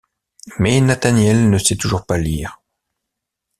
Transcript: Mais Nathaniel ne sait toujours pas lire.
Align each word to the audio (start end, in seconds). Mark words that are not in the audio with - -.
Mais 0.57 0.81
Nathaniel 0.81 1.51
ne 1.51 1.59
sait 1.59 1.75
toujours 1.75 2.07
pas 2.07 2.17
lire. 2.17 2.59